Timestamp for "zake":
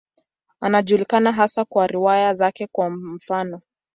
2.33-2.67